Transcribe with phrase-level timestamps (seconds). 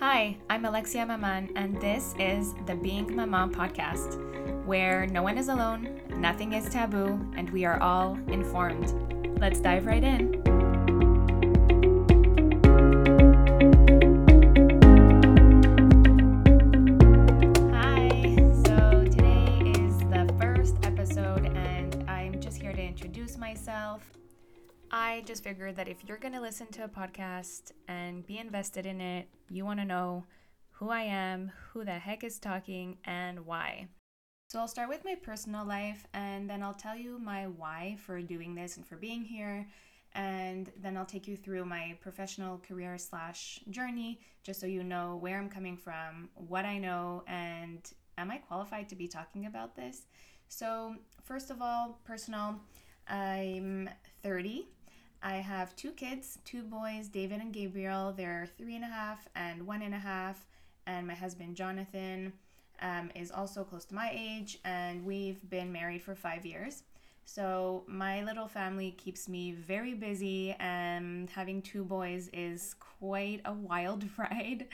[0.00, 4.20] Hi, I'm Alexia Maman, and this is the Being Mama podcast,
[4.66, 8.92] where no one is alone, nothing is taboo, and we are all informed.
[9.40, 10.55] Let's dive right in.
[24.98, 28.86] I just figured that if you're going to listen to a podcast and be invested
[28.86, 30.24] in it, you want to know
[30.70, 33.88] who I am, who the heck is talking, and why.
[34.48, 38.22] So I'll start with my personal life and then I'll tell you my why for
[38.22, 39.68] doing this and for being here.
[40.14, 45.18] And then I'll take you through my professional career slash journey just so you know
[45.20, 47.80] where I'm coming from, what I know, and
[48.16, 50.06] am I qualified to be talking about this?
[50.48, 52.62] So, first of all, personal,
[53.08, 53.90] I'm
[54.22, 54.68] 30
[55.22, 58.12] I have two kids, two boys, David and Gabriel.
[58.16, 60.46] They're three and a half and one and a half.
[60.86, 62.32] And my husband, Jonathan,
[62.80, 64.58] um, is also close to my age.
[64.64, 66.82] And we've been married for five years.
[67.24, 70.54] So my little family keeps me very busy.
[70.60, 74.66] And having two boys is quite a wild ride.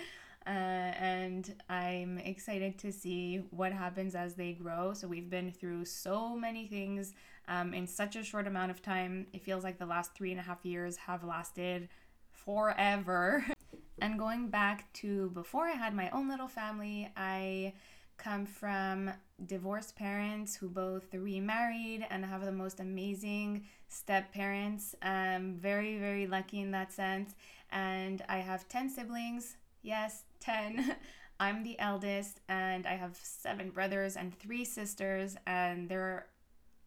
[0.46, 4.94] Uh, and I'm excited to see what happens as they grow.
[4.94, 7.14] So, we've been through so many things
[7.48, 9.26] um, in such a short amount of time.
[9.32, 11.88] It feels like the last three and a half years have lasted
[12.30, 13.44] forever.
[14.00, 17.74] and going back to before I had my own little family, I
[18.18, 19.10] come from
[19.46, 24.94] divorced parents who both remarried and have the most amazing step parents.
[25.02, 27.34] I'm very, very lucky in that sense.
[27.70, 29.56] And I have 10 siblings.
[29.82, 30.96] Yes, 10.
[31.40, 36.26] I'm the eldest, and I have seven brothers and three sisters, and they're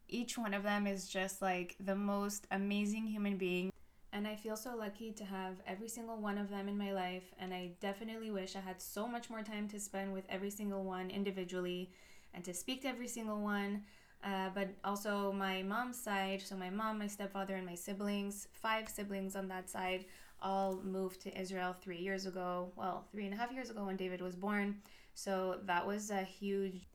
[0.08, 3.70] each one of them is just like the most amazing human being.
[4.12, 7.34] And I feel so lucky to have every single one of them in my life.
[7.38, 10.84] And I definitely wish I had so much more time to spend with every single
[10.84, 11.90] one individually
[12.32, 13.82] and to speak to every single one.
[14.24, 18.88] Uh, but also my mom's side, so my mom, my stepfather, and my siblings, five
[18.88, 20.06] siblings on that side,
[20.42, 22.72] all moved to Israel three years ago.
[22.76, 24.76] Well, three and a half years ago when David was born.
[25.14, 26.86] So that was a huge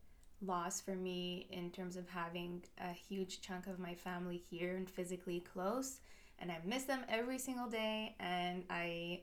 [0.42, 4.90] loss for me in terms of having a huge chunk of my family here and
[4.90, 6.00] physically close.
[6.40, 8.16] And I miss them every single day.
[8.20, 9.22] And I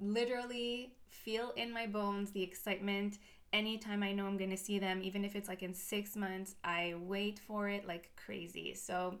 [0.00, 3.18] literally feel in my bones the excitement
[3.52, 6.56] anytime I know I'm going to see them, even if it's like in six months.
[6.64, 8.74] I wait for it like crazy.
[8.74, 9.16] So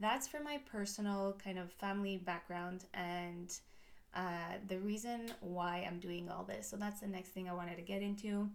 [0.00, 3.54] that's for my personal kind of family background and
[4.14, 6.68] uh, the reason why I'm doing all this.
[6.68, 8.50] So that's the next thing I wanted to get into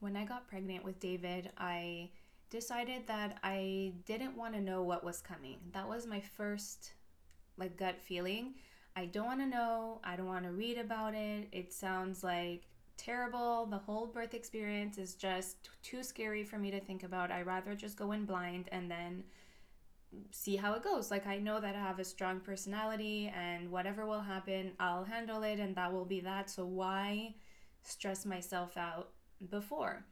[0.00, 2.10] when I got pregnant with David, I
[2.50, 5.58] decided that I didn't want to know what was coming.
[5.72, 6.92] That was my first
[7.56, 8.54] like gut feeling.
[8.96, 10.00] I don't want to know.
[10.04, 11.48] I don't want to read about it.
[11.52, 12.62] It sounds like
[12.96, 13.66] terrible.
[13.66, 17.30] The whole birth experience is just too scary for me to think about.
[17.30, 19.24] I rather just go in blind and then
[20.30, 21.10] see how it goes.
[21.10, 25.42] Like I know that I have a strong personality and whatever will happen, I'll handle
[25.42, 26.50] it and that will be that.
[26.50, 27.34] So why
[27.82, 29.10] stress myself out
[29.50, 30.04] before.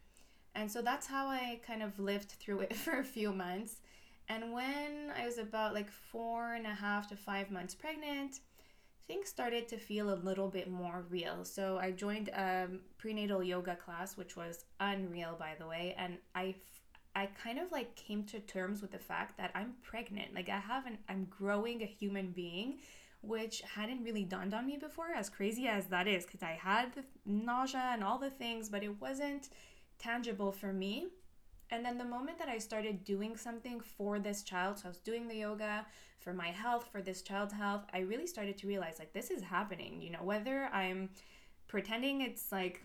[0.55, 3.81] And so that's how I kind of lived through it for a few months.
[4.29, 8.41] And when I was about like four and a half to five months pregnant,
[9.07, 11.45] things started to feel a little bit more real.
[11.45, 12.69] So I joined a
[12.99, 15.95] prenatal yoga class, which was unreal, by the way.
[15.97, 16.57] And I,
[17.17, 20.35] I kind of like came to terms with the fact that I'm pregnant.
[20.35, 22.77] Like I haven't, I'm growing a human being
[23.23, 26.95] which hadn't really dawned on me before, as crazy as that is, because I had
[26.95, 29.49] the nausea and all the things, but it wasn't
[29.99, 31.09] tangible for me.
[31.71, 34.99] And then the moment that I started doing something for this child, so I was
[34.99, 35.85] doing the yoga
[36.21, 39.43] for my health, for this child's health, I really started to realize like this is
[39.43, 41.11] happening, you know, whether I'm
[41.67, 42.85] pretending it's like,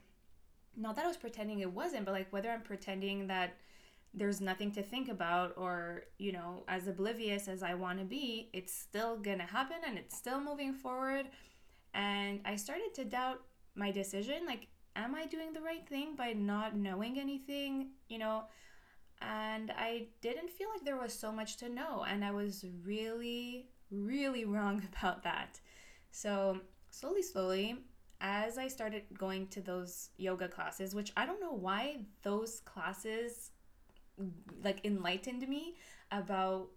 [0.75, 3.57] not that I was pretending it wasn't, but like whether I'm pretending that
[4.13, 8.49] there's nothing to think about or you know as oblivious as i want to be
[8.53, 11.27] it's still gonna happen and it's still moving forward.
[11.93, 13.41] And i started to doubt
[13.75, 18.43] my decision like am i doing the right thing by not knowing anything you know?
[19.21, 23.67] And i didn't feel like there was so much to know and i was really
[23.91, 25.59] really wrong about that.
[26.11, 26.59] So
[26.89, 27.77] slowly slowly
[28.19, 33.51] as i started going to those yoga classes which i don't know why those classes
[34.63, 35.75] like enlightened me
[36.11, 36.67] about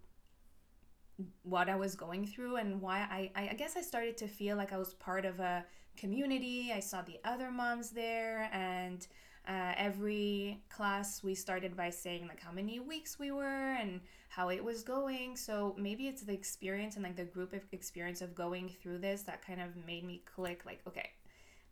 [1.43, 4.73] what I was going through and why I, I guess I started to feel like
[4.73, 5.65] I was part of a
[5.97, 6.73] community.
[6.75, 9.07] I saw the other moms there, and
[9.47, 14.49] uh, every class we started by saying like how many weeks we were and how
[14.49, 15.37] it was going.
[15.37, 19.47] So maybe it's the experience and like the group experience of going through this that
[19.47, 21.11] kind of made me click like, okay,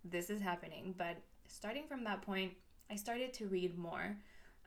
[0.04, 0.94] this is happening.
[0.96, 1.16] But
[1.48, 2.52] starting from that point,
[2.90, 4.16] I started to read more.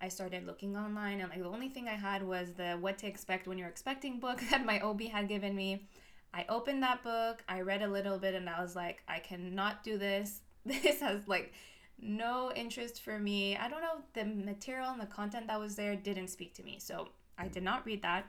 [0.06, 3.08] I started looking online, and like the only thing I had was the What to
[3.08, 5.88] Expect When You're Expecting book that my OB had given me.
[6.32, 9.84] I opened that book, I read a little bit, and I was like, I cannot
[9.84, 10.42] do this.
[10.66, 11.54] This has like
[12.00, 13.58] no interest for me.
[13.58, 16.78] I don't know, the material and the content that was there didn't speak to me.
[16.80, 18.26] So I did not read that.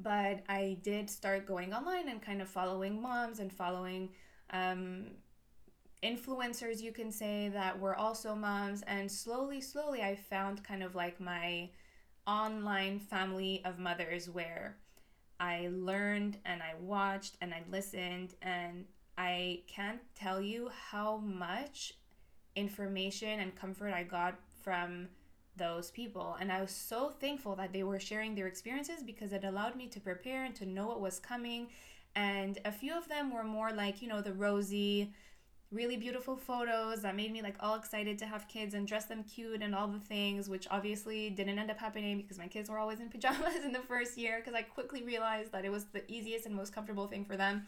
[0.00, 4.10] But I did start going online and kind of following moms and following
[4.50, 5.12] um,
[6.02, 8.82] influencers, you can say, that were also moms.
[8.82, 11.70] And slowly, slowly, I found kind of like my
[12.26, 14.76] online family of mothers where
[15.38, 18.34] I learned and I watched and I listened.
[18.42, 18.84] And
[19.18, 21.94] I can't tell you how much
[22.54, 25.08] information and comfort I got from
[25.56, 26.36] those people.
[26.40, 29.86] And I was so thankful that they were sharing their experiences because it allowed me
[29.88, 31.68] to prepare and to know what was coming.
[32.14, 35.12] And a few of them were more like, you know, the rosy,
[35.72, 39.24] really beautiful photos that made me like all excited to have kids and dress them
[39.24, 42.78] cute and all the things, which obviously didn't end up happening because my kids were
[42.78, 46.08] always in pajamas in the first year because I quickly realized that it was the
[46.10, 47.66] easiest and most comfortable thing for them.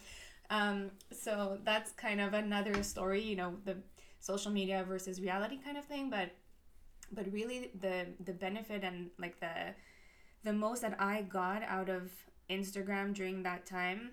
[0.50, 3.76] Um, so that's kind of another story, you know, the
[4.20, 6.30] social media versus reality kind of thing, but
[7.10, 9.74] but really the the benefit and like the
[10.44, 12.10] the most that I got out of
[12.50, 14.10] Instagram during that time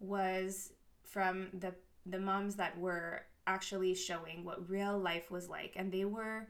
[0.00, 0.72] was
[1.04, 1.74] from the
[2.08, 6.46] the moms that were actually showing what real life was like and they were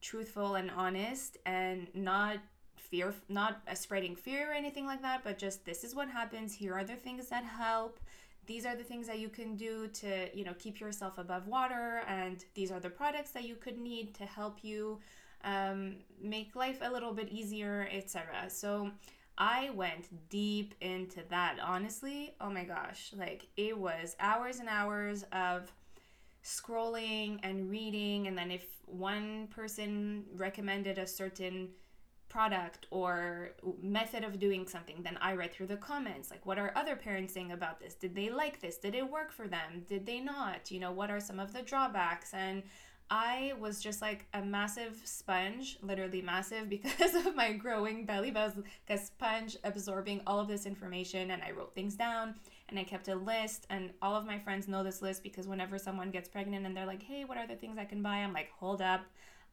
[0.00, 2.38] truthful and honest and not
[2.76, 6.54] fear not spreading fear or anything like that but just this is what happens.
[6.54, 7.98] Here are the things that help.
[8.46, 12.02] These are the things that you can do to you know keep yourself above water
[12.06, 15.00] and these are the products that you could need to help you
[15.44, 18.90] um, make life a little bit easier etc so
[19.38, 21.58] I went deep into that.
[21.62, 25.72] Honestly, oh my gosh, like it was hours and hours of
[26.42, 28.28] scrolling and reading.
[28.28, 31.70] And then if one person recommended a certain
[32.28, 33.50] product or
[33.82, 36.30] method of doing something, then I read through the comments.
[36.30, 37.94] Like, what are other parents saying about this?
[37.94, 38.78] Did they like this?
[38.78, 39.84] Did it work for them?
[39.88, 40.70] Did they not?
[40.70, 42.32] You know, what are some of the drawbacks?
[42.34, 42.62] And
[43.10, 48.40] I was just like a massive sponge, literally massive because of my growing belly, but
[48.40, 52.34] I was like a sponge absorbing all of this information and I wrote things down
[52.68, 55.78] and I kept a list and all of my friends know this list because whenever
[55.78, 58.32] someone gets pregnant and they're like, "Hey, what are the things I can buy?" I'm
[58.32, 59.02] like, "Hold up.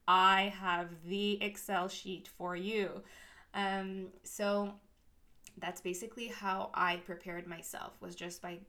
[0.07, 3.03] I have the Excel sheet for you."
[3.53, 4.73] Um, so
[5.57, 8.59] that's basically how I prepared myself was just by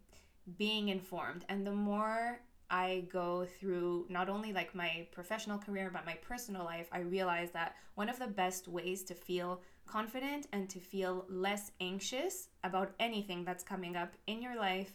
[0.58, 1.44] being informed.
[1.48, 2.40] And the more
[2.70, 7.50] I go through not only like my professional career but my personal life, I realize
[7.52, 12.94] that one of the best ways to feel confident and to feel less anxious about
[12.98, 14.94] anything that's coming up in your life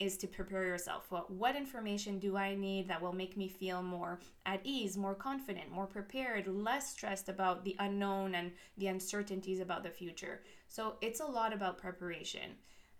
[0.00, 1.10] is to prepare yourself.
[1.10, 5.14] Well, what information do I need that will make me feel more at ease, more
[5.14, 10.42] confident, more prepared, less stressed about the unknown and the uncertainties about the future?
[10.68, 12.52] So it's a lot about preparation.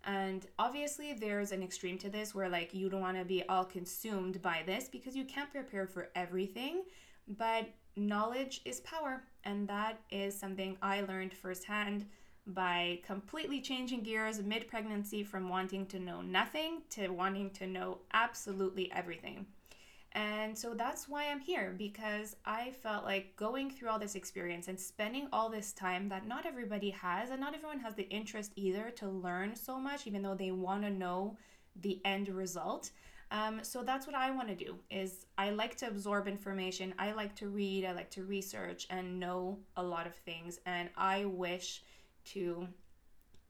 [0.05, 3.65] And obviously, there's an extreme to this where, like, you don't want to be all
[3.65, 6.83] consumed by this because you can't prepare for everything.
[7.27, 9.23] But knowledge is power.
[9.43, 12.05] And that is something I learned firsthand
[12.47, 17.99] by completely changing gears mid pregnancy from wanting to know nothing to wanting to know
[18.13, 19.45] absolutely everything.
[20.13, 24.67] And so that's why I'm here because I felt like going through all this experience
[24.67, 28.51] and spending all this time that not everybody has, and not everyone has the interest
[28.55, 31.37] either to learn so much, even though they want to know
[31.81, 32.91] the end result.
[33.31, 36.95] Um, so that's what I want to do is I like to absorb information.
[36.97, 37.85] I like to read.
[37.85, 40.59] I like to research and know a lot of things.
[40.65, 41.83] And I wish
[42.31, 42.67] to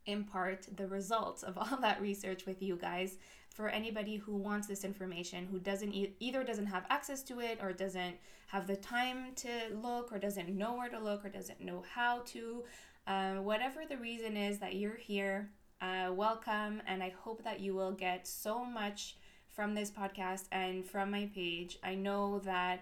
[0.06, 3.18] impart the results of all that research with you guys
[3.60, 7.60] for anybody who wants this information who doesn't e- either doesn't have access to it
[7.62, 8.16] or doesn't
[8.48, 9.50] have the time to
[9.84, 12.64] look or doesn't know where to look or doesn't know how to
[13.06, 15.50] uh, whatever the reason is that you're here
[15.82, 16.82] uh, welcome.
[16.88, 19.18] And i hope that you will get so much
[19.52, 21.80] from this podcast and from my page.
[21.84, 22.80] I know that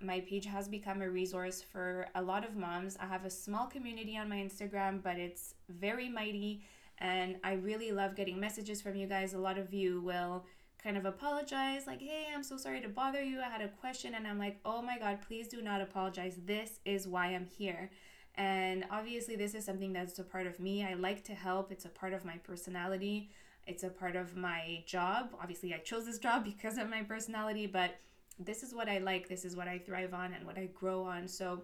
[0.00, 2.96] my page has become a resource for a lot of moms.
[3.00, 6.62] I have a small community on my Instagram, but it's very mighty
[7.00, 9.32] and I really love getting messages from you guys.
[9.32, 10.44] A lot of you will
[10.82, 13.40] kind of apologize, like, hey, I'm so sorry to bother you.
[13.40, 14.14] I had a question.
[14.14, 16.38] And I'm like, oh my God, please do not apologize.
[16.44, 17.90] This is why I'm here.
[18.36, 20.84] And obviously, this is something that's a part of me.
[20.84, 23.30] I like to help, it's a part of my personality,
[23.66, 25.30] it's a part of my job.
[25.40, 27.96] Obviously, I chose this job because of my personality, but
[28.38, 31.02] this is what I like, this is what I thrive on, and what I grow
[31.02, 31.28] on.
[31.28, 31.62] So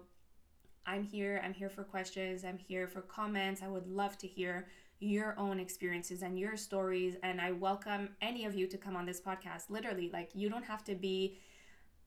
[0.85, 1.41] I'm here.
[1.43, 2.45] I'm here for questions.
[2.45, 3.61] I'm here for comments.
[3.61, 4.67] I would love to hear
[4.99, 7.15] your own experiences and your stories.
[7.23, 9.69] And I welcome any of you to come on this podcast.
[9.69, 11.37] Literally, like, you don't have to be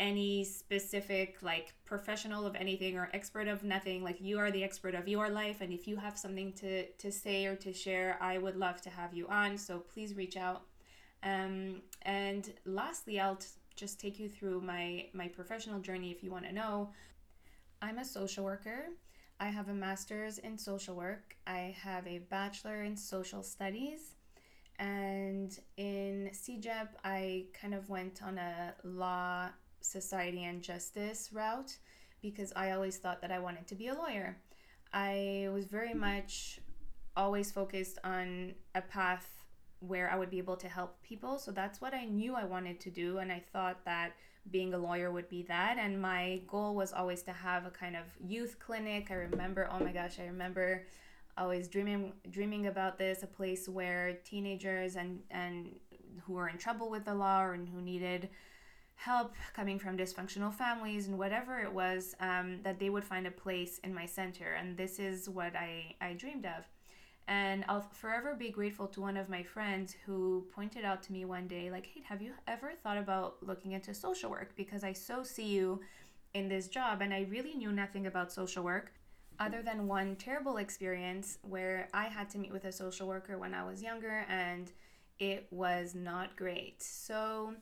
[0.01, 4.95] any specific like professional of anything or expert of nothing like you are the expert
[4.95, 8.39] of your life and if you have something to to say or to share i
[8.39, 10.63] would love to have you on so please reach out
[11.23, 16.31] um, and lastly i'll t- just take you through my my professional journey if you
[16.31, 16.89] want to know
[17.83, 18.87] i'm a social worker
[19.41, 24.15] i have a master's in social work i have a bachelor in social studies
[24.81, 29.51] and in CEGEP, I kind of went on a law
[29.83, 31.77] society and justice route
[32.23, 34.39] because I always thought that I wanted to be a lawyer.
[34.95, 36.61] I was very much
[37.15, 39.45] always focused on a path
[39.81, 41.39] where I would be able to help people.
[41.39, 43.19] So that's what I knew I wanted to do.
[43.19, 44.13] And I thought that
[44.51, 45.77] being a lawyer would be that.
[45.79, 49.09] And my goal was always to have a kind of youth clinic.
[49.11, 50.87] I remember, oh my gosh, I remember
[51.39, 55.75] always dreaming dreaming about this, a place where teenagers and, and
[56.25, 58.29] who were in trouble with the law and who needed
[58.95, 63.31] help coming from dysfunctional families and whatever it was um, that they would find a
[63.31, 66.65] place in my center and this is what I, I dreamed of
[67.31, 71.25] and i'll forever be grateful to one of my friends who pointed out to me
[71.25, 74.51] one day like hey have you ever thought about looking into social work?
[74.57, 75.81] Because i so see you
[76.35, 78.93] in this job and i really knew nothing about social work
[79.39, 83.55] other than one terrible experience where i had to meet with a social worker when
[83.55, 84.73] i was younger and
[85.21, 86.83] it was not great.
[86.83, 87.55] So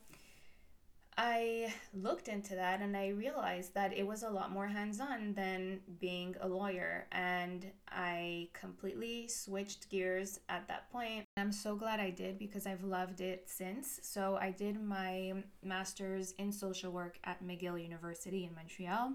[1.21, 5.35] I looked into that and I realized that it was a lot more hands on
[5.35, 7.09] than being a lawyer.
[7.11, 11.25] And I completely switched gears at that point.
[11.37, 13.99] I'm so glad I did because I've loved it since.
[14.05, 19.15] So I did my master's in social work at McGill University in Montreal.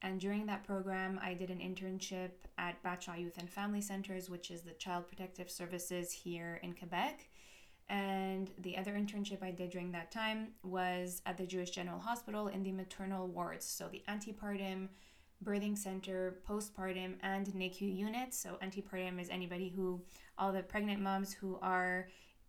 [0.00, 4.50] And during that program, I did an internship at Batshaw Youth and Family Centers, which
[4.50, 7.28] is the child protective services here in Quebec.
[7.92, 12.48] And the other internship I did during that time was at the Jewish General Hospital
[12.48, 13.66] in the maternal wards.
[13.66, 14.88] So the antepartum,
[15.44, 18.38] birthing center, postpartum, and NICU units.
[18.38, 20.00] So antepartum is anybody who,
[20.38, 22.08] all the pregnant moms who are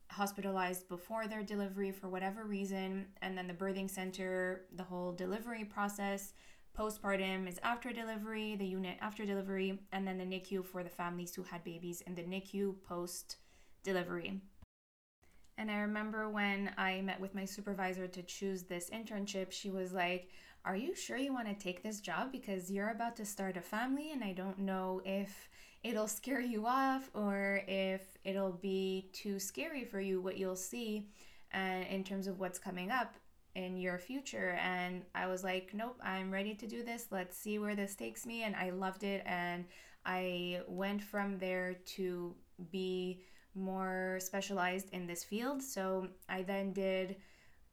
[0.10, 3.08] hospitalized before their delivery for whatever reason.
[3.22, 6.32] And then the birthing center, the whole delivery process.
[6.74, 11.36] Postpartum is after delivery, the unit after delivery, and then the NICU for the families
[11.36, 13.36] who had babies in the NICU post
[13.84, 14.40] delivery.
[15.58, 19.94] And I remember when I met with my supervisor to choose this internship, she was
[19.94, 20.30] like,
[20.66, 22.32] Are you sure you want to take this job?
[22.32, 25.50] Because you're about to start a family, and I don't know if
[25.84, 31.10] it'll scare you off or if it'll be too scary for you what you'll see
[31.54, 33.16] uh, in terms of what's coming up
[33.56, 34.58] in your future.
[34.62, 37.08] And I was like, Nope, I'm ready to do this.
[37.12, 38.44] Let's see where this takes me.
[38.44, 39.22] And I loved it.
[39.26, 39.66] And
[40.06, 42.36] I went from there to
[42.72, 43.22] be
[43.56, 45.62] more specialized in this field.
[45.62, 47.18] So I then did,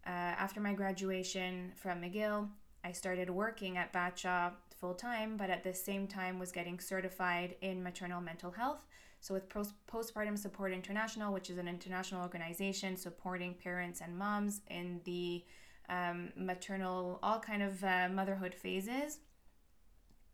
[0.06, 2.48] uh, after my graduation from McGill,
[2.84, 7.56] I started working at Batshaw full time, but at the same time was getting certified
[7.60, 8.86] in maternal mental health.
[9.20, 14.62] So with Post- Postpartum Support International, which is an international organization supporting parents and moms
[14.68, 15.44] in the
[15.90, 19.18] um, maternal, all kind of uh, motherhood phases.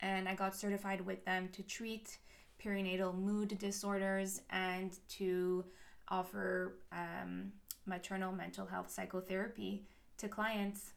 [0.00, 2.18] And I got certified with them to treat
[2.62, 5.64] perinatal mood disorders and to
[6.08, 7.52] offer um,
[7.86, 9.84] maternal mental health psychotherapy
[10.18, 10.92] to clients.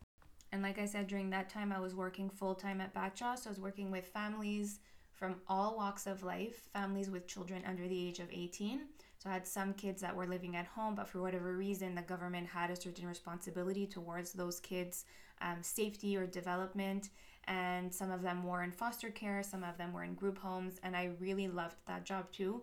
[0.51, 3.37] And like I said, during that time, I was working full time at Batshaw.
[3.37, 4.79] So I was working with families
[5.13, 8.81] from all walks of life, families with children under the age of 18.
[9.17, 12.01] So I had some kids that were living at home, but for whatever reason, the
[12.01, 15.03] government had a certain responsibility towards those kids'
[15.41, 17.09] um, safety or development
[17.49, 20.79] and some of them were in foster care, some of them were in group homes,
[20.83, 22.61] and I really loved that job too.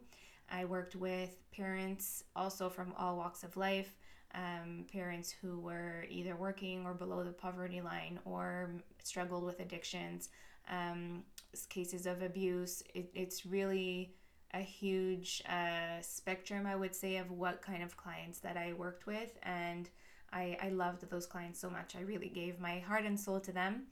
[0.51, 3.97] I worked with parents also from all walks of life,
[4.35, 8.71] um, parents who were either working or below the poverty line or
[9.03, 10.29] struggled with addictions,
[10.71, 11.25] um,
[11.69, 12.85] cases of abuse.
[12.95, 14.15] It, it's really
[14.55, 19.07] a huge uh, spectrum, I would say, of what kind of clients that I worked
[19.07, 19.37] with.
[19.43, 19.91] And
[20.33, 21.97] I, I loved those clients so much.
[21.97, 23.87] I really gave my heart and soul to them.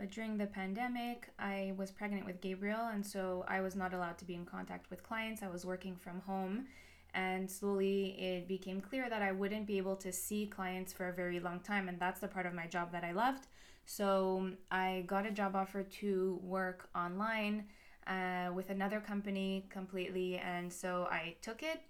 [0.00, 4.16] But during the pandemic, I was pregnant with Gabriel, and so I was not allowed
[4.20, 5.42] to be in contact with clients.
[5.42, 6.68] I was working from home,
[7.12, 11.12] and slowly it became clear that I wouldn't be able to see clients for a
[11.12, 13.46] very long time, and that's the part of my job that I loved.
[13.84, 17.66] So I got a job offer to work online
[18.06, 21.82] uh, with another company completely, and so I took it.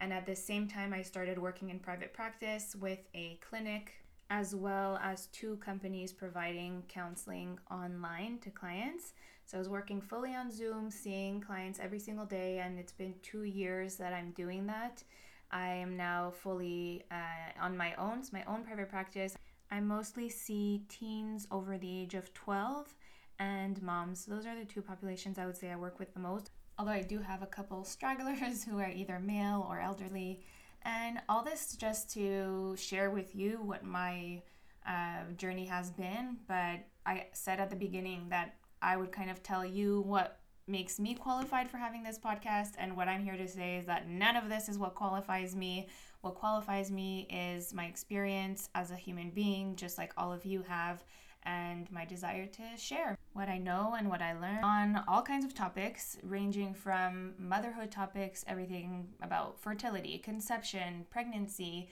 [0.00, 3.92] And at the same time, I started working in private practice with a clinic
[4.30, 9.14] as well as two companies providing counseling online to clients.
[9.46, 13.14] So I was working fully on Zoom, seeing clients every single day, and it's been
[13.22, 15.02] two years that I'm doing that.
[15.50, 19.36] I am now fully uh, on my own, it's my own private practice.
[19.70, 22.94] I mostly see teens over the age of 12
[23.38, 24.26] and moms.
[24.26, 26.50] Those are the two populations I would say I work with the most.
[26.78, 30.40] Although I do have a couple stragglers who are either male or elderly.
[30.82, 34.42] And all this just to share with you what my
[34.86, 36.38] uh, journey has been.
[36.46, 41.00] But I said at the beginning that I would kind of tell you what makes
[41.00, 42.72] me qualified for having this podcast.
[42.78, 45.88] And what I'm here to say is that none of this is what qualifies me.
[46.20, 50.62] What qualifies me is my experience as a human being, just like all of you
[50.62, 51.04] have,
[51.44, 55.44] and my desire to share what I know and what I learn on all kinds
[55.44, 61.88] of topics, ranging from motherhood topics, everything about fertility, conception, pregnancy,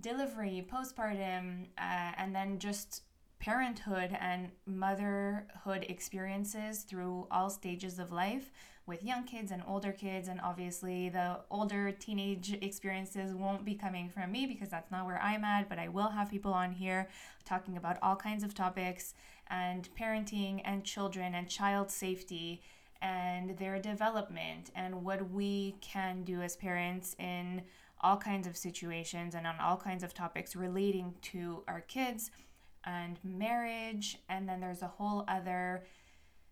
[0.00, 3.02] delivery, postpartum, uh, and then just
[3.40, 8.52] parenthood and motherhood experiences through all stages of life
[8.90, 10.26] with young kids and older kids.
[10.28, 15.22] And obviously, the older teenage experiences won't be coming from me because that's not where
[15.22, 17.08] I'm at, but I will have people on here
[17.44, 19.14] talking about all kinds of topics
[19.48, 22.60] and parenting and children and child safety
[23.00, 27.62] and their development and what we can do as parents in
[28.00, 32.30] all kinds of situations and on all kinds of topics relating to our kids
[32.84, 34.18] and marriage.
[34.28, 35.84] And then there's a whole other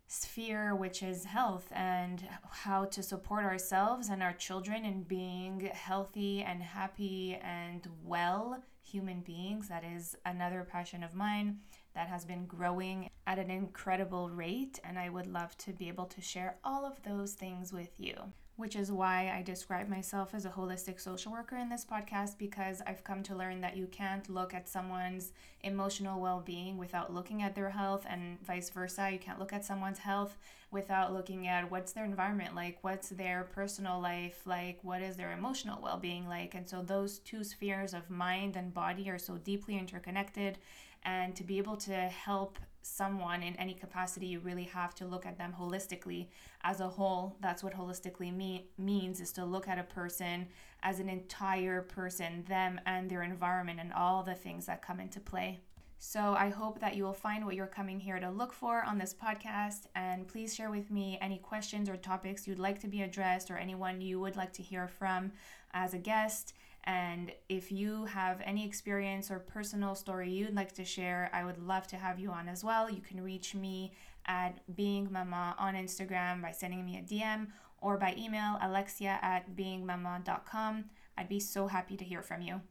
[0.09, 6.41] sphere, which is health and how to support ourselves and our children in being healthy
[6.41, 9.67] and happy and well human beings.
[9.69, 11.59] That is another passion of mine
[11.93, 14.79] that has been growing at an incredible rate.
[14.83, 18.15] And I would love to be able to share all of those things with you
[18.59, 22.81] which is why I describe myself as a holistic social worker in this podcast because
[22.85, 27.41] I've come to learn that you can't look at someone's emotional well being without looking
[27.41, 29.11] at their health, and vice versa.
[29.13, 30.37] You can't look at someone's health
[30.71, 35.31] without looking at what's their environment like, what's their personal life like, what is their
[35.31, 36.53] emotional well being like.
[36.53, 40.57] And so, those two spheres of mind and body are so deeply interconnected.
[41.03, 45.25] And to be able to help someone in any capacity, you really have to look
[45.25, 46.27] at them holistically
[46.63, 47.37] as a whole.
[47.41, 50.47] That's what holistically me- means is to look at a person
[50.83, 55.19] as an entire person, them and their environment and all the things that come into
[55.19, 55.59] play.
[56.01, 58.97] So I hope that you will find what you're coming here to look for on
[58.97, 59.87] this podcast.
[59.95, 63.57] And please share with me any questions or topics you'd like to be addressed or
[63.57, 65.33] anyone you would like to hear from
[65.73, 66.53] as a guest.
[66.85, 71.59] And if you have any experience or personal story you'd like to share, I would
[71.59, 72.89] love to have you on as well.
[72.89, 73.93] You can reach me
[74.25, 77.47] at Being Mama on Instagram by sending me a DM
[77.81, 80.85] or by email alexia at beingmama.com.
[81.17, 82.61] I'd be so happy to hear from you.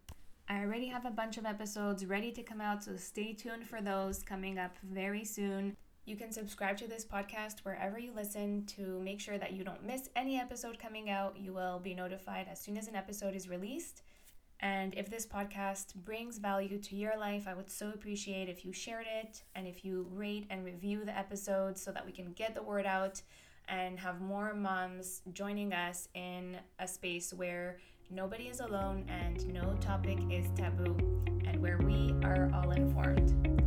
[0.49, 3.83] I already have a bunch of episodes ready to come out, so stay tuned for
[3.83, 5.77] those coming up very soon.
[6.09, 9.85] You can subscribe to this podcast wherever you listen to make sure that you don't
[9.85, 11.37] miss any episode coming out.
[11.39, 14.01] You will be notified as soon as an episode is released.
[14.61, 18.73] And if this podcast brings value to your life, I would so appreciate if you
[18.73, 22.55] shared it and if you rate and review the episode so that we can get
[22.55, 23.21] the word out
[23.69, 29.77] and have more moms joining us in a space where nobody is alone and no
[29.83, 30.97] topic is taboo
[31.47, 33.59] and where we are all informed.